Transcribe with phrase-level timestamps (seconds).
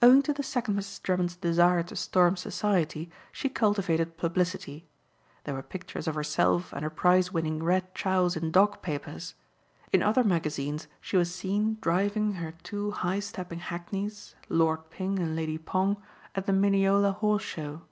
[0.00, 1.02] Owing to the second Mrs.
[1.02, 4.86] Drummond's desire to storm society she cultivated publicity.
[5.42, 9.34] There were pictures of herself and her prize winning Red Chows in dog papers.
[9.92, 15.34] In other magazines she was seen driving her two high stepping hackneys, Lord Ping and
[15.34, 16.00] Lady Pong,
[16.36, 17.82] at the Mineola Horse Show.